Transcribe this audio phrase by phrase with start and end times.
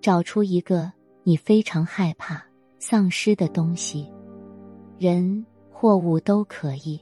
[0.00, 0.90] 找出一个
[1.24, 2.42] 你非常害怕
[2.78, 4.10] 丧失的东西，
[4.98, 6.98] 人、货物都可以。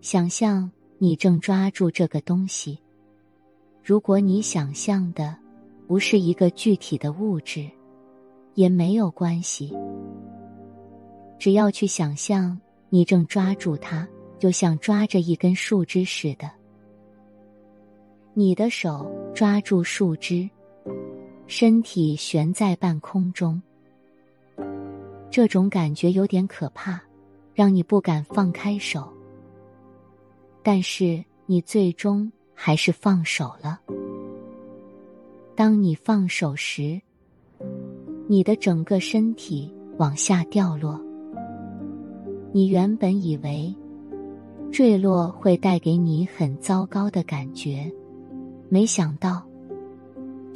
[0.00, 2.78] 想象你正抓住这个东西。
[3.84, 5.36] 如果你想象的
[5.86, 7.70] 不是一个具体的物质，
[8.54, 9.72] 也没有关系。
[11.38, 12.58] 只要去想象
[12.88, 14.06] 你正抓住它，
[14.40, 16.50] 就像抓着一根树枝似的。
[18.34, 20.48] 你的手抓住树枝，
[21.48, 23.60] 身体悬在半空中。
[25.30, 27.00] 这种感觉有点可怕，
[27.54, 29.10] 让你不敢放开手。
[30.62, 33.80] 但是你最终还是放手了。
[35.56, 37.00] 当你放手时，
[38.26, 41.02] 你的整个身体往下掉落。
[42.52, 43.74] 你原本以为
[44.70, 47.90] 坠落会带给你很糟糕的感觉，
[48.68, 49.42] 没想到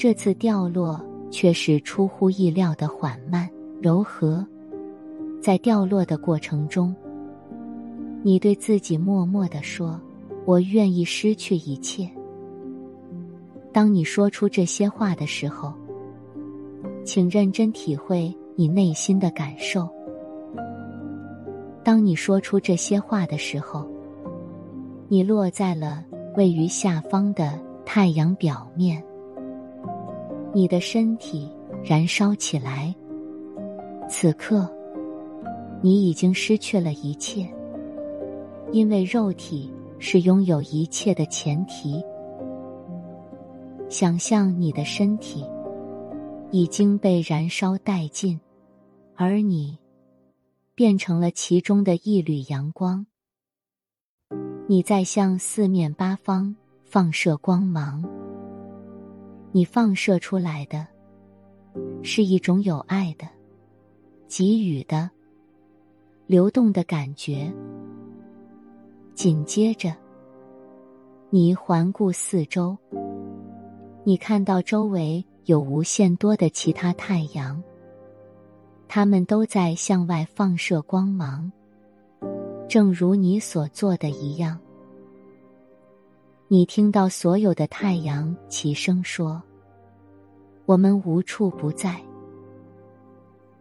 [0.02, 3.48] 这次掉落却是出乎意料的缓慢
[3.80, 4.44] 柔和。
[5.40, 6.92] 在掉落的过程中。
[8.20, 10.00] 你对自己默默的说
[10.44, 12.10] ：“我愿意失去一切。”
[13.72, 15.72] 当你说出这些话的时候，
[17.04, 19.88] 请认真体会你内心的感受。
[21.84, 23.86] 当你说出这些话的时候，
[25.06, 26.04] 你落在了
[26.34, 29.00] 位于下方的太阳表面，
[30.54, 31.50] 你的身体
[31.82, 32.94] 燃烧起来。
[34.08, 34.68] 此刻，
[35.80, 37.48] 你已经失去了一切。
[38.70, 42.02] 因为肉体是拥有一切的前提。
[43.90, 45.44] 想象你的身体
[46.50, 48.40] 已经被燃烧殆尽，
[49.14, 49.78] 而你
[50.74, 53.04] 变成了其中的一缕阳光。
[54.66, 58.21] 你在向四面八方放射光芒。
[59.54, 60.86] 你放射出来的
[62.02, 63.28] 是一种有爱的、
[64.26, 65.10] 给予的、
[66.26, 67.52] 流动的感觉。
[69.14, 69.94] 紧接着，
[71.28, 72.76] 你环顾四周，
[74.04, 77.62] 你看到周围有无限多的其他太阳，
[78.88, 81.52] 它们都在向外放射光芒，
[82.66, 84.58] 正如你所做的一样。
[86.52, 89.42] 你听到所有的太阳齐声说
[90.68, 91.98] ：“我们无处不在。”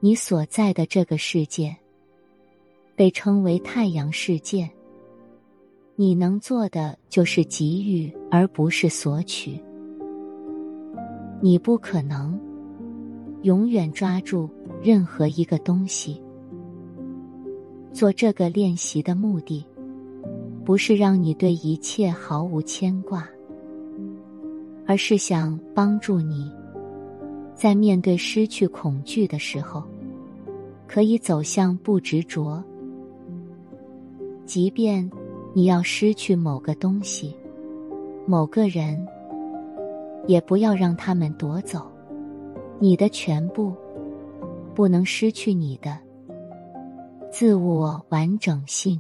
[0.02, 1.74] 你所在的这个世界
[2.94, 4.70] 被称为太阳世界。
[5.96, 9.58] 你能做的就是给予，而不是索取。
[11.40, 12.38] 你不可能
[13.44, 14.50] 永远抓住
[14.84, 16.22] 任何一个东西。
[17.94, 19.66] 做这个练习的目的，
[20.72, 23.28] 不是让你对一切毫无牵挂，
[24.88, 26.50] 而是想帮助你，
[27.54, 29.84] 在面对失去恐惧的时候，
[30.88, 32.64] 可以走向不执着，
[34.46, 35.12] 即便。
[35.54, 37.36] 你要失去某个东西，
[38.26, 39.06] 某个人，
[40.26, 41.86] 也不要让他们夺走
[42.80, 43.74] 你的全部，
[44.74, 46.00] 不能失去你的
[47.30, 48.98] 自我完整性。